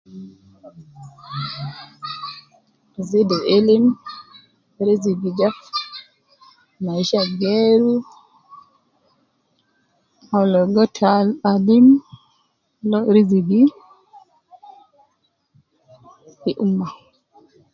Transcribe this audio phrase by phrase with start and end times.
[3.09, 3.85] Zidu ilim,
[4.85, 5.71] rizigi ja fi,
[6.85, 7.95] maisha geeru,
[10.29, 11.11] mon logo ta
[11.51, 11.87] alim,
[12.89, 13.61] mon rizigi
[16.41, 16.87] ,fi umma